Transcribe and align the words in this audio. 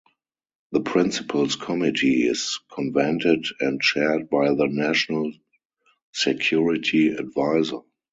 The 0.71 0.79
Principals 0.79 1.55
Committee 1.55 2.23
is 2.27 2.59
convened 2.73 3.21
and 3.59 3.79
chaired 3.79 4.31
by 4.31 4.51
the 4.55 4.65
National 4.65 5.31
Security 6.11 7.09
Advisor. 7.09 7.81